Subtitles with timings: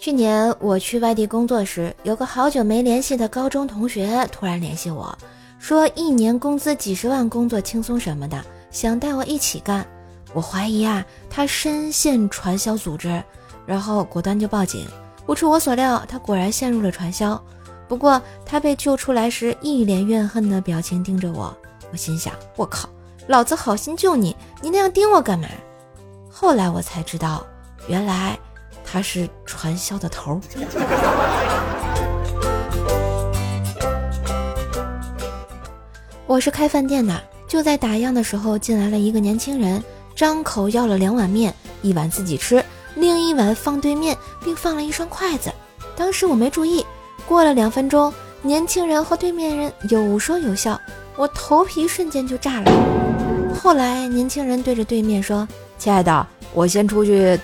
[0.00, 5.16] 去年我去外地工作时，有个好久没联系的高中同学突然联系我，
[5.60, 9.86] 说一年工资几十万，工作轻松什么的，想带我一起干。
[10.34, 13.22] 我怀疑啊，他深陷传销组织，
[13.64, 14.86] 然后果断就报警。
[15.24, 17.40] 不出我所料，他果然陷入了传销。
[17.86, 21.56] 不过他被救出来时，一脸怨恨的表情盯着我。
[21.92, 22.88] 我心想：我靠，
[23.28, 25.46] 老子好心救你，你那样盯我干嘛？
[26.34, 27.46] 后来我才知道，
[27.86, 28.38] 原来。
[28.84, 30.40] 他是传销的头。
[36.26, 39.82] 我是开饭店的，就在打烊的时候进来了一个年轻人，
[40.14, 42.62] 张口要了两碗面，一碗自己吃，
[42.96, 45.50] 另一碗放对面，并放了一双筷子。
[45.96, 46.84] 当时我没注意，
[47.26, 50.78] 过了两分钟，年轻人和对面人有说有笑，
[51.16, 52.70] 我头皮瞬间就炸了。
[53.54, 55.48] 后来年轻人对着对面说
[55.82, 57.36] ：“亲爱的，我先出去。”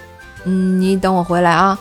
[0.47, 1.77] 嗯，你等我回来啊！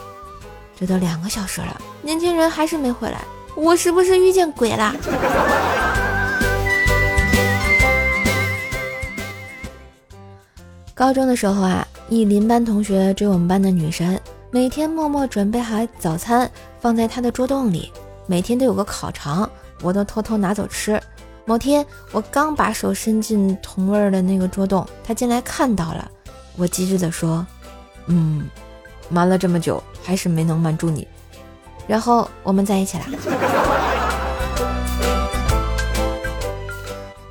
[0.76, 3.18] 这都两个小时了，年轻人还是没回来，
[3.54, 4.92] 我是不是遇见鬼了？
[10.96, 14.20] 高中的时候啊，一邻班同学追我们班的女神，
[14.50, 17.92] 每天默默准备好早餐放在她的桌洞里，
[18.26, 19.48] 每天都有个烤肠，
[19.80, 21.00] 我都偷偷拿走吃。
[21.44, 26.10] 某天我刚把手伸进同味的那个桌洞，他进来看到了，
[26.58, 27.46] 我机智的说。
[28.06, 28.48] 嗯，
[29.08, 31.06] 瞒了这么久，还是没能瞒住你。
[31.86, 33.04] 然后我们在一起啦。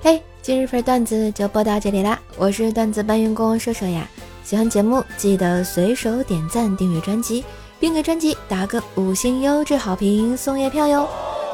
[0.02, 2.20] 嘿，今日份段子就播到这里啦！
[2.38, 4.08] 我是段子搬运工射射呀。
[4.44, 7.44] 喜欢节目记得随手点赞、订阅专辑，
[7.80, 11.10] 并给专辑打个五星优质好评，送月票哟！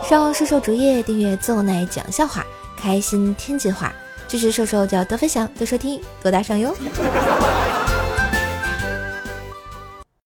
[0.08, 2.46] 上射手主页订阅奏奶讲笑话，
[2.78, 3.92] 开心天津话，
[4.34, 6.76] 支持射手就要多分享、多收听、多打赏哟！